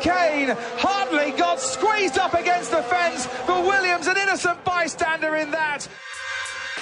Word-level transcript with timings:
chicane. 0.00 0.56
Hartley 0.78 1.32
got 1.32 1.60
squeezed 1.60 2.18
up 2.18 2.34
against 2.34 2.70
the 2.70 2.82
fence, 2.82 3.28
but 3.46 3.64
Williams, 3.64 4.06
an 4.06 4.16
innocent 4.16 4.64
bystander 4.64 5.36
in 5.36 5.50
that. 5.50 5.86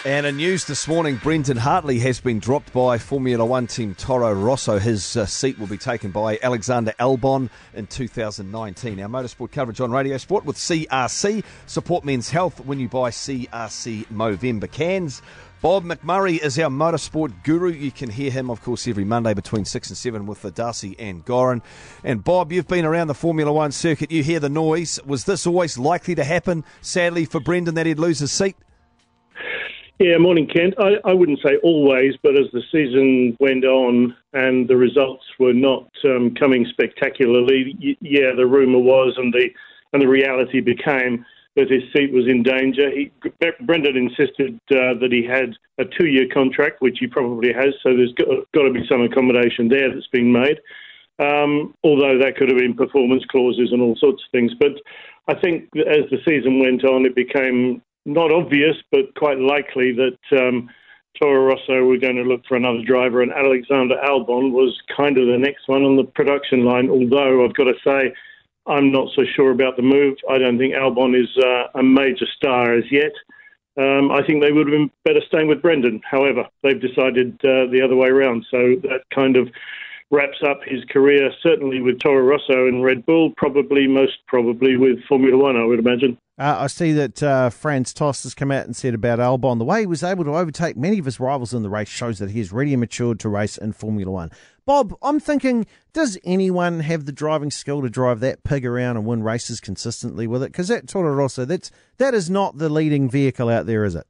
And 0.06 0.24
in 0.24 0.37
news 0.37 0.66
this 0.66 0.87
morning, 0.87 1.16
Brendon 1.16 1.56
Hartley 1.56 1.98
has 1.98 2.21
been 2.21 2.38
dropped 2.38 2.72
by 2.72 2.97
Formula 2.97 3.44
One 3.44 3.67
team 3.67 3.97
Toro 3.97 4.33
Rosso. 4.33 4.79
His 4.79 5.17
uh, 5.17 5.26
seat 5.26 5.58
will 5.58 5.67
be 5.67 5.79
taken 5.79 6.12
by 6.12 6.38
Alexander 6.44 6.92
Albon 7.01 7.51
in 7.74 7.88
2019. 7.88 9.01
Our 9.01 9.08
motorsport 9.08 9.51
coverage 9.51 9.80
on 9.80 9.90
Radio 9.90 10.16
Sport 10.16 10.44
with 10.44 10.58
CRC. 10.58 11.42
Support 11.66 12.04
men's 12.04 12.30
health 12.30 12.65
when 12.65 12.79
you 12.79 12.88
buy 12.88 13.11
CRC 13.11 14.06
Movember 14.06 14.71
cans. 14.71 15.22
Bob 15.61 15.83
McMurray 15.83 16.41
is 16.41 16.57
our 16.61 16.70
motorsport 16.70 17.43
guru. 17.43 17.73
You 17.73 17.91
can 17.91 18.09
hear 18.09 18.30
him, 18.30 18.48
of 18.48 18.62
course, 18.62 18.87
every 18.87 19.05
Monday 19.05 19.34
between 19.34 19.65
6 19.65 19.88
and 19.88 19.97
7 19.98 20.25
with 20.25 20.41
the 20.41 20.52
Darcy 20.52 20.95
and 21.01 21.25
Goran. 21.25 21.62
And 22.05 22.23
Bob, 22.23 22.52
you've 22.52 22.69
been 22.69 22.84
around 22.84 23.09
the 23.09 23.15
Formula 23.15 23.52
One 23.52 23.73
circuit. 23.73 24.12
You 24.12 24.23
hear 24.23 24.38
the 24.38 24.48
noise. 24.48 25.01
Was 25.05 25.25
this 25.25 25.48
always 25.48 25.79
likely 25.79 26.15
to 26.15 26.23
happen, 26.23 26.62
sadly, 26.80 27.25
for 27.25 27.41
Brendon, 27.41 27.75
that 27.75 27.87
he'd 27.87 27.98
lose 27.98 28.20
his 28.20 28.30
seat? 28.30 28.55
Yeah, 29.98 30.18
morning, 30.18 30.46
Kent. 30.46 30.74
I, 30.78 30.96
I 31.09 31.14
wouldn't 31.14 31.38
say 31.42 31.56
always, 31.62 32.12
but 32.23 32.36
as 32.36 32.50
the 32.52 32.60
season 32.70 33.34
went 33.41 33.64
on 33.64 34.14
and 34.34 34.69
the 34.69 34.77
results 34.77 35.24
were 35.38 35.55
not 35.55 35.88
um, 36.05 36.34
coming 36.34 36.66
spectacularly, 36.69 37.74
y- 37.82 37.96
yeah, 38.02 38.32
the 38.36 38.45
rumour 38.45 38.80
was 38.80 39.14
and 39.16 39.32
the 39.32 39.48
and 39.95 40.02
the 40.02 40.09
reality 40.09 40.60
became 40.60 41.24
that 41.55 41.70
his 41.70 41.82
seat 41.95 42.12
was 42.12 42.28
in 42.28 42.42
danger. 42.42 42.91
He, 42.91 43.10
Brendon 43.64 43.96
insisted 43.96 44.60
uh, 44.70 45.00
that 45.00 45.09
he 45.10 45.24
had 45.24 45.55
a 45.78 45.88
two-year 45.98 46.27
contract, 46.34 46.83
which 46.83 46.98
he 47.00 47.06
probably 47.06 47.55
has, 47.55 47.72
so 47.83 47.97
there's 47.97 48.12
got, 48.12 48.28
got 48.52 48.64
to 48.64 48.72
be 48.72 48.86
some 48.91 49.00
accommodation 49.00 49.69
there 49.69 49.94
that's 49.94 50.08
been 50.08 50.30
made. 50.30 50.60
Um, 51.19 51.75
although 51.83 52.19
that 52.19 52.36
could 52.36 52.50
have 52.50 52.58
been 52.58 52.75
performance 52.75 53.25
clauses 53.31 53.70
and 53.72 53.81
all 53.81 53.97
sorts 53.97 54.22
of 54.22 54.31
things. 54.31 54.53
But 54.60 54.72
I 55.28 55.41
think 55.41 55.70
as 55.75 56.05
the 56.10 56.19
season 56.28 56.60
went 56.60 56.84
on, 56.84 57.06
it 57.06 57.14
became 57.14 57.81
not 58.07 58.33
obvious, 58.33 58.77
but 58.91 59.15
quite 59.17 59.39
likely 59.39 59.93
that 59.93 60.39
um, 60.39 60.71
Toro 61.21 61.45
Rosso 61.45 61.85
were 61.85 61.99
going 61.99 62.17
to 62.17 62.23
look 62.23 62.43
for 62.47 62.57
another 62.57 62.83
driver, 62.87 63.23
and 63.23 63.33
Alexander 63.33 63.97
Albon 64.05 64.53
was 64.53 64.79
kind 64.97 65.19
of 65.19 65.27
the 65.27 65.39
next 65.39 65.69
one 65.69 65.83
on 65.83 65.97
the 65.97 66.05
production 66.05 66.65
line. 66.65 66.89
Although 66.89 67.45
I've 67.45 67.55
got 67.55 67.65
to 67.65 67.75
say, 67.84 68.15
I'm 68.67 68.93
not 68.93 69.09
so 69.15 69.23
sure 69.34 69.51
about 69.51 69.77
the 69.77 69.83
move. 69.83 70.17
I 70.31 70.39
don't 70.39 70.59
think 70.59 70.75
Albon 70.75 71.21
is 71.21 71.29
uh, 71.45 71.79
a 71.79 71.83
major 71.83 72.27
star 72.37 72.75
as 72.75 72.84
yet. 72.91 73.12
Um, 73.79 74.11
I 74.11 74.27
think 74.27 74.43
they 74.43 74.53
would 74.53 74.67
have 74.67 74.73
been 74.73 74.91
better 75.05 75.21
staying 75.29 75.49
with 75.49 75.61
Brendon. 75.61 76.01
However, 76.09 76.47
they've 76.62 76.81
decided 76.81 77.34
uh, 77.45 77.67
the 77.71 77.83
other 77.84 77.97
way 77.97 78.09
around. 78.09 78.47
So 78.51 78.77
that 78.83 79.03
kind 79.15 79.37
of 79.37 79.49
wraps 80.11 80.39
up 80.47 80.61
his 80.65 80.84
career, 80.84 81.31
certainly 81.43 81.81
with 81.81 81.99
Toro 82.01 82.25
Rosso 82.25 82.69
and 82.69 82.83
Red 82.83 83.05
Bull, 83.05 83.33
probably 83.37 83.87
most 83.87 84.19
probably 84.27 84.77
with 84.77 85.03
Formula 85.09 85.37
One, 85.37 85.57
I 85.57 85.65
would 85.65 85.79
imagine. 85.79 86.17
Uh, 86.39 86.56
I 86.61 86.67
see 86.67 86.92
that 86.92 87.23
uh, 87.23 87.48
Franz 87.48 87.95
Tost 87.95 88.25
has 88.25 88.34
come 88.34 88.51
out 88.51 88.67
and 88.67 88.77
said 88.77 88.92
about 88.92 89.19
Albon 89.19 89.59
the 89.59 89.65
way 89.65 89.81
he 89.81 89.87
was 89.87 90.03
able 90.03 90.23
to 90.25 90.37
overtake 90.37 90.77
many 90.77 90.98
of 90.98 91.06
his 91.06 91.19
rivals 91.19 91.55
in 91.55 91.62
the 91.62 91.70
race 91.70 91.89
shows 91.89 92.19
that 92.19 92.31
he 92.31 92.41
is 92.41 92.53
ready 92.53 92.75
and 92.75 92.81
matured 92.81 93.19
to 93.20 93.31
race 93.31 93.56
in 93.56 93.73
Formula 93.73 94.12
One. 94.12 94.31
Bob, 94.67 94.95
I'm 95.01 95.19
thinking, 95.19 95.65
does 95.95 96.19
anyone 96.25 96.81
have 96.81 97.06
the 97.06 97.12
driving 97.12 97.51
skill 97.51 97.81
to 97.81 97.89
drive 97.89 98.20
that 98.20 98.45
pig 98.45 98.67
around 98.67 98.98
and 98.98 99.06
win 99.06 99.23
races 99.23 99.61
consistently 99.61 100.27
with 100.27 100.43
it? 100.43 100.53
Because 100.53 100.69
that 100.69 100.87
Toro 100.87 101.15
Rosso, 101.15 101.47
that's 101.47 101.70
that 101.97 102.12
is 102.12 102.28
not 102.28 102.59
the 102.59 102.69
leading 102.69 103.09
vehicle 103.09 103.48
out 103.48 103.65
there, 103.65 103.84
is 103.84 103.95
it? 103.95 104.06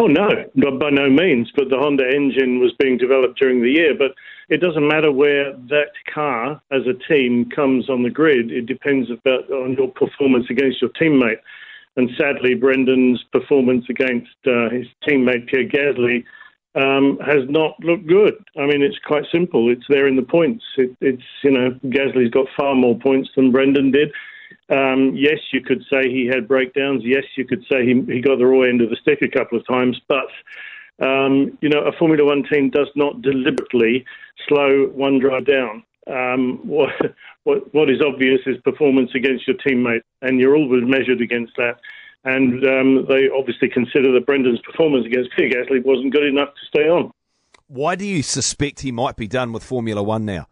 Oh 0.00 0.06
no, 0.06 0.30
by 0.78 0.88
no 0.88 1.10
means. 1.10 1.52
But 1.54 1.68
the 1.68 1.76
Honda 1.76 2.08
engine 2.08 2.58
was 2.58 2.72
being 2.78 2.96
developed 2.96 3.38
during 3.38 3.60
the 3.60 3.70
year. 3.70 3.94
But 3.94 4.12
it 4.48 4.62
doesn't 4.62 4.88
matter 4.88 5.12
where 5.12 5.52
that 5.68 5.92
car 6.12 6.58
as 6.70 6.82
a 6.86 7.12
team 7.12 7.50
comes 7.54 7.90
on 7.90 8.02
the 8.02 8.08
grid. 8.08 8.50
It 8.50 8.64
depends 8.64 9.10
about 9.10 9.50
on 9.50 9.74
your 9.74 9.88
performance 9.88 10.46
against 10.48 10.80
your 10.80 10.88
teammate. 10.98 11.40
And 11.98 12.08
sadly, 12.18 12.54
Brendon's 12.54 13.22
performance 13.30 13.84
against 13.90 14.30
uh, 14.46 14.70
his 14.70 14.86
teammate 15.06 15.48
Pierre 15.48 15.68
Gasly 15.68 16.24
um, 16.76 17.18
has 17.18 17.44
not 17.50 17.78
looked 17.80 18.06
good. 18.06 18.42
I 18.56 18.64
mean, 18.64 18.80
it's 18.80 18.98
quite 19.04 19.24
simple. 19.30 19.70
It's 19.70 19.84
there 19.90 20.06
in 20.06 20.16
the 20.16 20.22
points. 20.22 20.64
It, 20.78 20.96
it's 21.02 21.28
you 21.44 21.50
know 21.50 21.78
Gasly's 21.84 22.30
got 22.30 22.46
far 22.58 22.74
more 22.74 22.98
points 22.98 23.28
than 23.36 23.52
Brendon 23.52 23.90
did. 23.90 24.12
Um, 24.70 25.12
yes, 25.16 25.38
you 25.52 25.60
could 25.60 25.82
say 25.90 26.08
he 26.08 26.26
had 26.32 26.46
breakdowns. 26.46 27.02
Yes, 27.04 27.24
you 27.36 27.44
could 27.44 27.64
say 27.70 27.84
he, 27.84 28.00
he 28.12 28.20
got 28.20 28.38
the 28.38 28.46
raw 28.46 28.62
end 28.62 28.80
of 28.80 28.90
the 28.90 28.96
stick 28.96 29.18
a 29.22 29.28
couple 29.28 29.58
of 29.58 29.66
times. 29.66 30.00
But 30.08 30.28
um, 31.04 31.58
you 31.60 31.68
know, 31.68 31.80
a 31.80 31.92
Formula 31.92 32.24
One 32.24 32.44
team 32.44 32.70
does 32.70 32.88
not 32.94 33.22
deliberately 33.22 34.04
slow 34.48 34.86
one 34.94 35.18
drive 35.18 35.46
down. 35.46 35.82
Um, 36.06 36.60
what, 36.66 36.90
what, 37.44 37.74
what 37.74 37.90
is 37.90 38.00
obvious 38.00 38.40
is 38.46 38.56
performance 38.62 39.10
against 39.14 39.46
your 39.48 39.56
teammate, 39.56 40.02
and 40.22 40.38
you're 40.38 40.56
always 40.56 40.84
measured 40.84 41.20
against 41.20 41.56
that. 41.56 41.76
And 42.24 42.64
um, 42.66 43.06
they 43.08 43.28
obviously 43.30 43.68
consider 43.68 44.12
that 44.12 44.26
Brendon's 44.26 44.60
performance 44.60 45.06
against 45.06 45.30
Pierre 45.36 45.50
Gasly 45.50 45.82
wasn't 45.84 46.12
good 46.12 46.26
enough 46.26 46.48
to 46.48 46.66
stay 46.66 46.88
on. 46.88 47.10
Why 47.66 47.94
do 47.94 48.04
you 48.04 48.22
suspect 48.22 48.80
he 48.80 48.92
might 48.92 49.16
be 49.16 49.26
done 49.26 49.52
with 49.52 49.62
Formula 49.62 50.02
One 50.02 50.26
now? 50.26 50.46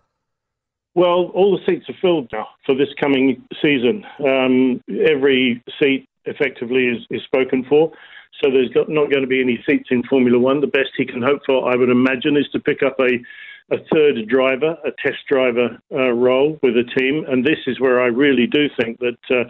Well, 0.98 1.30
all 1.32 1.56
the 1.56 1.64
seats 1.64 1.88
are 1.88 1.94
filled 2.02 2.28
now 2.32 2.48
for 2.66 2.74
this 2.74 2.88
coming 3.00 3.40
season. 3.62 4.04
Um, 4.18 4.82
every 5.08 5.62
seat 5.80 6.08
effectively 6.24 6.86
is, 6.86 7.06
is 7.08 7.22
spoken 7.22 7.64
for. 7.68 7.92
So 8.42 8.50
there's 8.50 8.70
got, 8.70 8.88
not 8.88 9.08
going 9.08 9.22
to 9.22 9.28
be 9.28 9.40
any 9.40 9.62
seats 9.64 9.90
in 9.92 10.02
Formula 10.10 10.40
One. 10.40 10.60
The 10.60 10.66
best 10.66 10.90
he 10.96 11.06
can 11.06 11.22
hope 11.22 11.42
for, 11.46 11.72
I 11.72 11.76
would 11.76 11.88
imagine, 11.88 12.36
is 12.36 12.48
to 12.50 12.58
pick 12.58 12.82
up 12.82 12.98
a, 12.98 13.14
a 13.72 13.78
third 13.94 14.26
driver, 14.26 14.76
a 14.84 14.90
test 15.00 15.18
driver 15.28 15.78
uh, 15.92 16.10
role 16.10 16.58
with 16.64 16.74
a 16.76 16.90
team. 16.98 17.24
And 17.28 17.44
this 17.44 17.60
is 17.68 17.78
where 17.78 18.00
I 18.02 18.06
really 18.06 18.48
do 18.48 18.68
think 18.76 18.98
that 18.98 19.18
uh, 19.30 19.44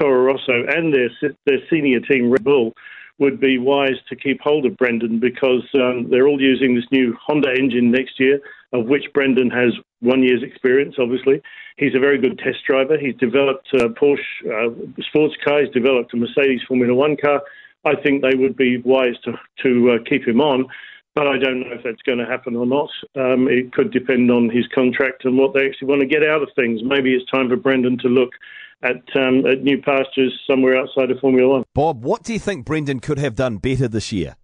Toro 0.00 0.22
Rosso 0.22 0.62
and 0.68 0.94
their 0.94 1.10
their 1.46 1.58
senior 1.68 1.98
team, 1.98 2.30
Red 2.30 2.44
Bull, 2.44 2.74
would 3.22 3.40
be 3.40 3.56
wise 3.56 3.98
to 4.08 4.16
keep 4.16 4.40
hold 4.40 4.66
of 4.66 4.76
Brendon 4.76 5.20
because 5.20 5.62
um, 5.74 6.08
they're 6.10 6.26
all 6.26 6.40
using 6.40 6.74
this 6.74 6.84
new 6.90 7.16
Honda 7.24 7.50
engine 7.56 7.92
next 7.92 8.18
year, 8.18 8.40
of 8.72 8.86
which 8.86 9.04
Brendon 9.14 9.48
has 9.50 9.72
one 10.00 10.24
year's 10.24 10.42
experience, 10.42 10.96
obviously. 10.98 11.40
He's 11.76 11.94
a 11.94 12.00
very 12.00 12.18
good 12.18 12.38
test 12.38 12.58
driver. 12.66 12.98
He's 12.98 13.14
developed 13.16 13.68
a 13.74 13.88
Porsche 13.88 14.18
uh, 14.44 15.02
sports 15.08 15.36
car, 15.44 15.62
he's 15.62 15.72
developed 15.72 16.12
a 16.12 16.16
Mercedes 16.16 16.62
Formula 16.66 16.92
One 16.92 17.16
car. 17.16 17.40
I 17.84 17.94
think 18.02 18.22
they 18.22 18.36
would 18.36 18.56
be 18.56 18.78
wise 18.78 19.14
to, 19.24 19.32
to 19.62 19.92
uh, 19.92 20.04
keep 20.08 20.26
him 20.26 20.40
on, 20.40 20.66
but 21.14 21.28
I 21.28 21.38
don't 21.38 21.60
know 21.60 21.72
if 21.72 21.84
that's 21.84 22.02
going 22.02 22.18
to 22.18 22.26
happen 22.26 22.56
or 22.56 22.66
not. 22.66 22.90
Um, 23.16 23.48
it 23.48 23.72
could 23.72 23.92
depend 23.92 24.30
on 24.30 24.50
his 24.50 24.66
contract 24.74 25.24
and 25.24 25.38
what 25.38 25.54
they 25.54 25.66
actually 25.66 25.88
want 25.88 26.00
to 26.00 26.06
get 26.06 26.24
out 26.24 26.42
of 26.42 26.50
things. 26.56 26.80
Maybe 26.84 27.14
it's 27.14 27.30
time 27.30 27.48
for 27.48 27.56
Brendon 27.56 27.98
to 27.98 28.08
look 28.08 28.32
at, 28.82 29.02
um, 29.16 29.46
at 29.46 29.62
new 29.62 29.80
pastures 29.80 30.38
somewhere 30.48 30.76
outside 30.76 31.10
of 31.10 31.18
Formula 31.20 31.48
One. 31.48 31.64
Bob, 31.74 32.04
what 32.04 32.22
do 32.22 32.32
you 32.32 32.38
think 32.38 32.66
Brendon 32.66 33.00
could 33.00 33.18
have 33.18 33.34
done 33.34 33.58
better 33.58 33.88
this 33.88 34.12
year? 34.12 34.36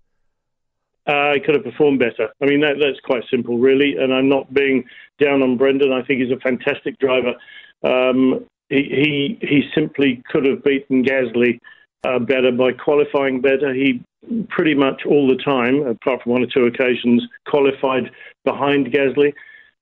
Uh, 1.07 1.33
he 1.35 1.41
could 1.41 1.55
have 1.55 1.65
performed 1.65 1.99
better. 1.99 2.29
I 2.43 2.47
mean, 2.47 2.61
that, 2.61 2.77
that's 2.81 3.01
quite 3.01 3.23
simple, 3.31 3.59
really. 3.59 3.97
And 3.97 4.13
I'm 4.13 4.29
not 4.29 4.53
being 4.53 4.85
down 5.19 5.43
on 5.43 5.57
Brendon. 5.57 5.93
I 5.93 6.03
think 6.03 6.21
he's 6.21 6.31
a 6.31 6.41
fantastic 6.41 6.99
driver. 6.99 7.35
Um, 7.83 8.45
he, 8.69 9.39
he, 9.41 9.47
he 9.47 9.63
simply 9.75 10.23
could 10.31 10.45
have 10.45 10.63
beaten 10.63 11.03
Gasly 11.03 11.61
uh, 12.05 12.19
better 12.19 12.53
by 12.53 12.73
qualifying 12.73 13.41
better. 13.41 13.73
He 13.73 14.03
pretty 14.51 14.75
much 14.75 15.03
all 15.07 15.27
the 15.27 15.43
time, 15.43 15.87
apart 15.87 16.23
from 16.23 16.33
one 16.33 16.43
or 16.43 16.47
two 16.47 16.67
occasions, 16.67 17.23
qualified 17.47 18.11
behind 18.45 18.89
Gasly. 18.89 19.33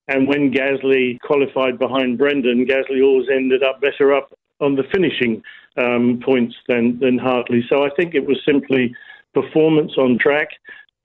And 0.09 0.28
when 0.28 0.53
Gasly 0.53 1.19
qualified 1.21 1.78
behind 1.81 2.19
Brendon, 2.19 2.65
Gasly 2.66 3.03
always 3.03 3.28
ended 3.28 3.65
up 3.65 3.81
better 3.81 4.15
up 4.15 4.33
on 4.61 4.77
the 4.77 4.84
finishing 4.93 5.43
um, 5.77 6.21
points 6.25 6.55
than, 6.69 6.99
than 7.00 7.19
Hartley. 7.19 7.65
So 7.69 7.84
I 7.84 7.91
think 7.97 8.15
it 8.15 8.27
was 8.27 8.41
simply 8.47 8.94
performance 9.34 9.93
on 9.99 10.19
track. 10.19 10.49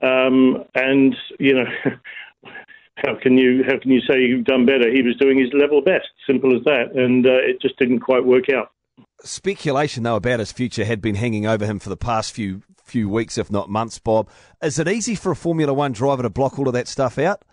Um, 0.01 0.63
and, 0.73 1.15
you 1.39 1.53
know, 1.53 1.65
how 2.95 3.15
can 3.21 3.37
you 3.37 3.63
how 3.67 3.77
can 3.79 3.91
you 3.91 4.01
say 4.01 4.19
you've 4.19 4.45
done 4.45 4.65
better? 4.65 4.91
He 4.91 5.01
was 5.01 5.15
doing 5.17 5.39
his 5.39 5.49
level 5.53 5.81
best, 5.81 6.07
simple 6.27 6.55
as 6.55 6.63
that, 6.65 6.91
and 6.95 7.25
uh, 7.25 7.41
it 7.41 7.61
just 7.61 7.77
didn't 7.77 7.99
quite 7.99 8.25
work 8.25 8.45
out. 8.53 8.71
Speculation 9.23 10.03
though 10.03 10.15
about 10.15 10.39
his 10.39 10.51
future 10.51 10.85
had 10.85 11.01
been 11.01 11.15
hanging 11.15 11.45
over 11.45 11.65
him 11.65 11.79
for 11.79 11.89
the 11.89 11.97
past 11.97 12.33
few 12.33 12.61
few 12.83 13.07
weeks, 13.09 13.37
if 13.37 13.51
not 13.51 13.69
months. 13.69 13.99
Bob, 13.99 14.29
is 14.61 14.77
it 14.77 14.87
easy 14.87 15.15
for 15.15 15.31
a 15.31 15.35
Formula 15.35 15.73
One 15.73 15.91
driver 15.91 16.23
to 16.23 16.29
block 16.29 16.59
all 16.59 16.67
of 16.67 16.73
that 16.73 16.87
stuff 16.87 17.17
out? 17.17 17.43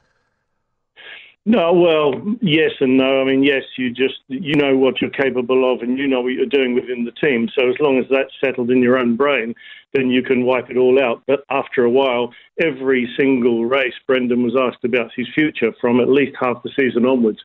No, 1.47 1.73
well, 1.73 2.13
yes 2.43 2.73
and 2.81 2.99
no. 2.99 3.23
I 3.23 3.25
mean, 3.25 3.43
yes, 3.43 3.63
you 3.79 3.91
just 3.91 4.21
you 4.29 4.55
know 4.55 4.77
what 4.77 5.01
you're 5.01 5.11
capable 5.11 5.73
of, 5.73 5.81
and 5.81 5.97
you 5.97 6.07
know 6.07 6.21
what 6.21 6.35
you're 6.35 6.45
doing 6.45 6.75
within 6.75 7.05
the 7.05 7.13
team. 7.13 7.49
So 7.59 7.69
as 7.71 7.77
long 7.81 7.99
as 7.99 8.05
that's 8.11 8.33
settled 8.45 8.71
in 8.71 8.83
your 8.83 8.99
own 8.99 9.17
brain, 9.17 9.55
then 9.95 10.11
you 10.11 10.23
can 10.23 10.45
wipe 10.45 10.69
it 10.71 10.77
all 10.77 11.03
out. 11.03 11.23
But 11.27 11.45
after 11.49 11.85
a 11.85 11.91
while, 11.91 12.35
every 12.61 13.09
single 13.19 13.65
race, 13.65 13.95
Brendon 14.07 14.43
was 14.43 14.57
asked 14.61 14.85
about 14.85 15.11
his 15.17 15.27
future 15.35 15.73
from 15.81 16.01
at 16.01 16.09
least 16.09 16.37
half 16.39 16.63
the 16.63 16.71
season 16.79 17.07
onwards, 17.07 17.39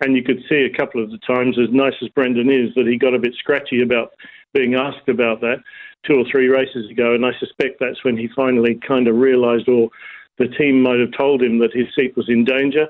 and 0.00 0.14
you 0.14 0.22
could 0.22 0.40
see 0.48 0.68
a 0.72 0.76
couple 0.76 1.02
of 1.02 1.10
the 1.10 1.18
times, 1.18 1.58
as 1.58 1.68
nice 1.72 1.94
as 2.00 2.08
Brendon 2.10 2.50
is, 2.50 2.72
that 2.76 2.86
he 2.86 2.96
got 2.96 3.14
a 3.14 3.18
bit 3.18 3.34
scratchy 3.34 3.82
about 3.82 4.12
being 4.54 4.74
asked 4.74 5.08
about 5.08 5.40
that 5.40 5.58
two 6.06 6.14
or 6.14 6.24
three 6.30 6.46
races 6.46 6.88
ago, 6.90 7.14
and 7.14 7.26
I 7.26 7.32
suspect 7.40 7.80
that's 7.80 8.04
when 8.04 8.16
he 8.16 8.28
finally 8.36 8.78
kind 8.86 9.08
of 9.08 9.16
realised, 9.16 9.68
or 9.68 9.90
the 10.38 10.46
team 10.46 10.80
might 10.80 11.00
have 11.00 11.10
told 11.18 11.42
him 11.42 11.58
that 11.58 11.74
his 11.74 11.86
seat 11.96 12.16
was 12.16 12.28
in 12.28 12.44
danger 12.44 12.86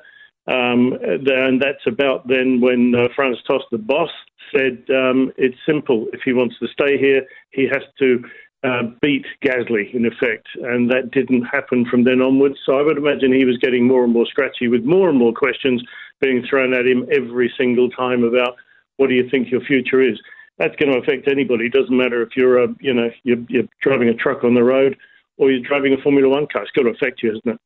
Um, 0.48 0.98
and 1.02 1.60
that's 1.60 1.86
about 1.86 2.26
then 2.26 2.60
when 2.60 2.94
uh, 2.94 3.08
Franz 3.14 3.38
Tost, 3.46 3.66
the 3.70 3.78
boss, 3.78 4.10
said 4.54 4.82
um, 4.88 5.30
it's 5.36 5.58
simple. 5.66 6.06
If 6.12 6.20
he 6.24 6.32
wants 6.32 6.58
to 6.60 6.68
stay 6.68 6.96
here, 6.96 7.22
he 7.50 7.68
has 7.70 7.82
to 7.98 8.24
uh, 8.64 8.82
beat 9.02 9.26
Gasly, 9.44 9.94
in 9.94 10.06
effect. 10.06 10.48
And 10.62 10.90
that 10.90 11.10
didn't 11.10 11.44
happen 11.44 11.84
from 11.84 12.04
then 12.04 12.22
onwards. 12.22 12.56
So 12.64 12.78
I 12.78 12.82
would 12.82 12.96
imagine 12.96 13.32
he 13.32 13.44
was 13.44 13.58
getting 13.58 13.86
more 13.86 14.04
and 14.04 14.12
more 14.12 14.26
scratchy 14.26 14.68
with 14.68 14.84
more 14.84 15.08
and 15.10 15.18
more 15.18 15.34
questions 15.34 15.82
being 16.20 16.44
thrown 16.48 16.72
at 16.72 16.86
him 16.86 17.06
every 17.12 17.52
single 17.56 17.90
time 17.90 18.24
about 18.24 18.56
what 18.96 19.08
do 19.08 19.14
you 19.14 19.28
think 19.30 19.50
your 19.50 19.60
future 19.60 20.00
is. 20.00 20.18
That's 20.58 20.74
going 20.76 20.92
to 20.92 20.98
affect 20.98 21.28
anybody. 21.30 21.66
It 21.66 21.72
doesn't 21.72 21.96
matter 21.96 22.22
if 22.22 22.30
you're 22.36 22.64
a, 22.64 22.68
you 22.80 22.92
know, 22.92 23.10
you're, 23.22 23.38
you're 23.48 23.68
driving 23.80 24.08
a 24.08 24.14
truck 24.14 24.42
on 24.42 24.54
the 24.54 24.64
road 24.64 24.96
or 25.36 25.52
you're 25.52 25.62
driving 25.62 25.92
a 25.92 26.02
Formula 26.02 26.28
One 26.28 26.48
car. 26.50 26.62
It's 26.62 26.72
got 26.72 26.82
to 26.82 26.90
affect 26.90 27.22
you, 27.22 27.30
isn't 27.30 27.54
it? 27.54 27.60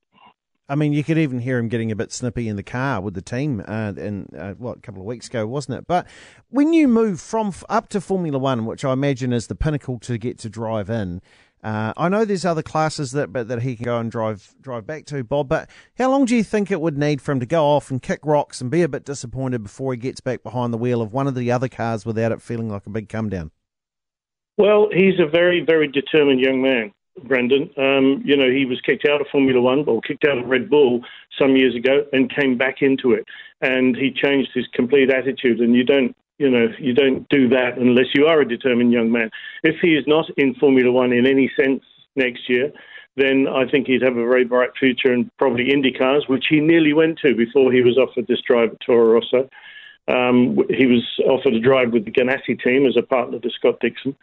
I 0.69 0.75
mean, 0.75 0.93
you 0.93 1.05
could 1.05 1.19
even 1.19 1.41
hear 1.41 1.59
him 1.59 1.69
getting 1.69 1.91
a 1.91 1.97
bit 1.97 2.12
snippy 2.12 2.49
in 2.49 2.56
the 2.56 2.62
car 2.62 3.00
with 3.00 3.14
the 3.14 3.23
team, 3.23 3.62
uh, 3.67 3.93
uh, 3.94 4.55
what 4.55 4.79
a 4.79 4.81
couple 4.81 5.03
of 5.03 5.06
weeks 5.06 5.26
ago, 5.26 5.47
wasn't 5.47 5.79
it? 5.79 5.87
But 5.87 6.06
when 6.50 6.73
you 6.73 6.88
move 6.88 7.20
from 7.20 7.53
up 7.69 7.88
to 7.91 8.00
Formula 8.00 8.38
One, 8.38 8.64
which 8.64 8.85
I 8.85 8.93
imagine 8.93 9.32
is 9.32 9.49
the 9.49 9.55
pinnacle 9.55 9.99
to 10.00 10.17
get 10.19 10.38
to 10.38 10.49
drive 10.49 10.88
in, 10.88 11.20
uh, 11.62 11.93
I 11.97 12.09
know 12.09 12.25
there's 12.25 12.44
other 12.44 12.62
classes 12.62 13.12
that 13.12 13.32
but 13.32 13.49
that 13.49 13.62
he 13.62 13.76
can 13.76 13.85
go 13.85 13.99
and 13.99 14.11
drive 14.11 14.53
drive 14.61 14.85
back 14.87 15.05
to, 15.06 15.23
Bob. 15.23 15.49
But 15.49 15.70
how 15.97 16.11
long 16.11 16.25
do 16.25 16.35
you 16.35 16.43
think 16.43 16.70
it 16.70 16.81
would 16.81 16.99
need 16.99 17.23
for 17.23 17.32
him 17.32 17.41
to 17.41 17.47
go 17.47 17.64
off 17.67 17.91
and 17.91 18.03
kick 18.03 18.20
rocks 18.25 18.61
and 18.61 18.70
be 18.70 18.82
a 18.82 18.88
bit 18.88 19.05
disappointed 19.05 19.62
before 19.62 19.93
he 19.93 19.99
gets 19.99 20.20
back 20.20 20.43
behind 20.43 20.73
the 20.73 20.79
wheel 20.79 21.00
of 21.00 21.12
one 21.12 21.29
of 21.29 21.37
the 21.37 21.53
other 21.53 21.69
cars 21.69 22.05
without 22.05 22.32
it 22.32 22.43
feeling 22.43 22.69
like 22.69 22.87
a 22.87 22.91
big 22.91 23.09
come 23.09 23.29
down? 23.29 23.53
Well, 24.59 24.88
he's 24.93 25.20
a 25.20 25.31
very 25.31 25.61
very 25.61 25.87
determined 25.87 26.41
young 26.41 26.62
man. 26.62 26.93
Brendon. 27.25 27.70
Um, 27.76 28.23
you 28.25 28.37
know, 28.37 28.50
he 28.50 28.64
was 28.64 28.81
kicked 28.81 29.06
out 29.06 29.20
of 29.20 29.26
Formula 29.31 29.61
One 29.61 29.85
or 29.87 30.00
kicked 30.00 30.25
out 30.25 30.38
of 30.38 30.47
Red 30.47 30.70
Bull 30.70 31.00
some 31.38 31.56
years 31.56 31.75
ago 31.75 32.05
and 32.12 32.35
came 32.35 32.56
back 32.56 32.82
into 32.82 33.12
it. 33.12 33.26
And 33.61 33.97
he 33.97 34.11
changed 34.11 34.50
his 34.55 34.67
complete 34.73 35.11
attitude. 35.11 35.61
And 35.61 35.75
you 35.75 35.85
don't, 35.85 36.17
you 36.38 36.50
know, 36.50 36.69
you 36.79 36.94
don't 36.94 37.29
do 37.29 37.49
that 37.50 37.79
unless 37.79 38.14
you 38.14 38.26
are 38.26 38.41
a 38.41 38.49
determined 38.49 38.93
young 38.93 39.12
man. 39.12 39.31
If 39.62 39.76
he 39.81 39.94
is 39.94 40.05
not 40.06 40.26
in 40.37 40.55
Formula 40.55 40.91
One 40.91 41.12
in 41.12 41.26
any 41.26 41.50
sense 41.56 41.82
next 42.17 42.49
year, 42.49 42.73
then 43.17 43.47
I 43.47 43.70
think 43.70 43.87
he'd 43.87 44.03
have 44.03 44.17
a 44.17 44.26
very 44.26 44.44
bright 44.44 44.70
future 44.79 45.12
in 45.12 45.31
probably 45.38 45.67
IndyCars, 45.67 46.29
which 46.29 46.47
he 46.49 46.61
nearly 46.61 46.93
went 46.94 47.19
to 47.19 47.35
before 47.35 47.70
he 47.70 47.82
was 47.82 47.99
offered 47.99 48.26
this 48.26 48.41
drive 48.41 48.70
at 48.70 48.81
Toro 48.81 49.12
Rosso. 49.12 49.49
Um, 50.09 50.59
he 50.69 50.87
was 50.87 51.05
offered 51.26 51.55
a 51.55 51.61
drive 51.61 51.93
with 51.93 52.05
the 52.05 52.11
Ganassi 52.11 52.61
team 52.61 52.87
as 52.87 52.97
a 52.97 53.03
partner 53.03 53.38
to 53.38 53.50
Scott 53.50 53.79
Dixon. 53.81 54.17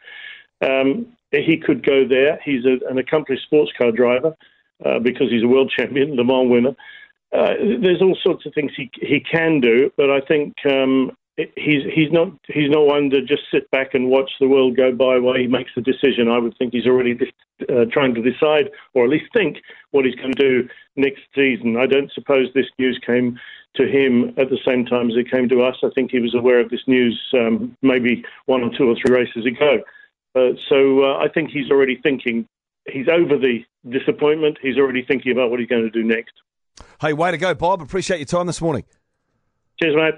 Um, 0.62 1.08
he 1.32 1.58
could 1.58 1.86
go 1.86 2.08
there. 2.08 2.40
He's 2.44 2.66
a, 2.66 2.80
an 2.90 2.98
accomplished 2.98 3.44
sports 3.44 3.72
car 3.78 3.92
driver 3.92 4.36
uh, 4.86 5.00
because 5.00 5.30
he's 5.30 5.44
a 5.44 5.48
world 5.48 5.72
champion, 5.78 6.16
Le 6.16 6.24
Mans 6.24 6.50
winner. 6.50 6.76
Uh, 7.32 7.54
there's 7.82 8.02
all 8.02 8.18
sorts 8.24 8.46
of 8.48 8.54
things 8.56 8.72
he 8.76 8.90
he 9.02 9.20
can 9.20 9.60
do, 9.60 9.92
but 9.96 10.10
I 10.10 10.20
think 10.22 10.54
um, 10.66 11.12
he's 11.56 11.84
he's 11.94 12.12
not 12.12 12.32
he's 12.48 12.70
not 12.70 12.88
one 12.88 13.10
to 13.12 13.22
just 13.22 13.44
sit 13.52 13.70
back 13.72 13.94
and 13.94 14.10
watch 14.10 14.32
the 14.40 14.48
world 14.48 14.76
go 14.76 14.92
by 14.92 15.20
while 15.20 15.36
he 15.36 15.48
makes 15.48 15.72
the 15.76 15.82
decision. 15.82 16.28
I 16.28 16.40
would 16.40 16.58
think 16.58 16.74
he's 16.74 16.88
already 16.88 17.18
uh, 17.70 17.86
trying 17.92 18.16
to 18.16 18.22
decide, 18.22 18.72
or 18.94 19.04
at 19.04 19.12
least 19.12 19.26
think, 19.34 19.58
what 19.92 20.06
he's 20.06 20.16
going 20.16 20.34
to 20.34 20.64
do 20.64 20.70
next 20.96 21.22
season. 21.36 21.78
I 21.78 21.86
don't 21.86 22.12
suppose 22.14 22.48
this 22.54 22.66
news 22.80 23.00
came 23.06 23.40
to 23.76 23.88
him 23.88 24.34
at 24.38 24.50
the 24.50 24.58
same 24.66 24.86
time 24.86 25.10
as 25.10 25.16
it 25.16 25.30
came 25.30 25.48
to 25.50 25.62
us. 25.62 25.76
I 25.84 25.90
think 25.94 26.12
he 26.12 26.20
was 26.20 26.34
aware 26.34 26.60
of 26.60 26.70
this 26.70 26.88
news 26.88 27.20
um, 27.34 27.78
maybe 27.82 28.24
one 28.48 28.64
or 28.64 28.72
two 28.76 28.90
or 28.90 28.96
three 28.96 29.16
races 29.16 29.46
ago. 29.46 29.84
Uh, 30.36 30.52
so 30.70 31.04
uh, 31.04 31.18
I 31.18 31.28
think 31.34 31.50
he's 31.52 31.70
already 31.72 32.00
thinking. 32.02 32.48
He's 32.88 33.08
over 33.08 33.38
the 33.38 33.60
disappointment. 33.90 34.58
He's 34.62 34.78
already 34.78 35.04
thinking 35.04 35.32
about 35.32 35.50
what 35.50 35.60
he's 35.60 35.70
going 35.70 35.84
to 35.84 35.90
do 35.90 36.04
next. 36.04 36.34
Hey, 37.02 37.14
way 37.14 37.32
to 37.32 37.38
go, 37.38 37.54
Bob. 37.54 37.82
Appreciate 37.82 38.18
your 38.18 38.26
time 38.26 38.48
this 38.48 38.62
morning. 38.62 38.84
Cheers, 39.82 39.96
mate. 39.96 40.16